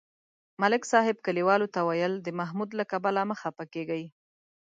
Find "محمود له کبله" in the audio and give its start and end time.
2.39-3.21